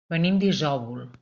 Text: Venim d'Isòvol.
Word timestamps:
Venim 0.13 0.39
d'Isòvol. 0.43 1.07